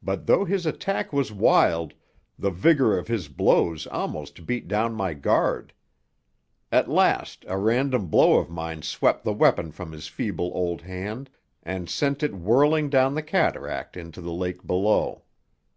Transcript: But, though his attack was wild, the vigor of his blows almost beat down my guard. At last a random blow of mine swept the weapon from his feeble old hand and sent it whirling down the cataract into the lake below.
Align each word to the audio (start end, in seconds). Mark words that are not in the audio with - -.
But, 0.00 0.26
though 0.28 0.44
his 0.44 0.64
attack 0.64 1.12
was 1.12 1.32
wild, 1.32 1.94
the 2.38 2.52
vigor 2.52 2.96
of 2.96 3.08
his 3.08 3.26
blows 3.26 3.84
almost 3.88 4.46
beat 4.46 4.68
down 4.68 4.94
my 4.94 5.12
guard. 5.12 5.72
At 6.70 6.88
last 6.88 7.44
a 7.48 7.58
random 7.58 8.06
blow 8.06 8.36
of 8.38 8.48
mine 8.48 8.82
swept 8.82 9.24
the 9.24 9.32
weapon 9.32 9.72
from 9.72 9.90
his 9.90 10.06
feeble 10.06 10.52
old 10.54 10.82
hand 10.82 11.30
and 11.64 11.90
sent 11.90 12.22
it 12.22 12.32
whirling 12.36 12.88
down 12.90 13.16
the 13.16 13.24
cataract 13.24 13.96
into 13.96 14.20
the 14.20 14.30
lake 14.30 14.64
below. 14.64 15.24